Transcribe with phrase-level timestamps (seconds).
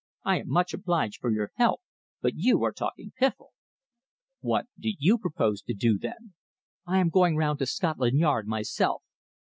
[0.23, 1.79] I am much obliged for your help,
[2.21, 3.49] but you are talking piffle."
[4.39, 6.33] "What do you propose to do, then?"
[6.87, 9.03] "I am going round to Scotland Yard myself."